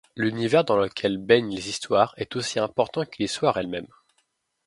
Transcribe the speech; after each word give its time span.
L'univers 0.15 0.63
dans 0.65 0.77
lequel 0.77 1.19
baignent 1.19 1.53
les 1.53 1.69
histoires 1.69 2.15
est 2.17 2.35
aussi 2.35 2.57
important 2.57 3.05
que 3.05 3.17
l'histoire 3.19 3.57
elle-même. 3.57 3.85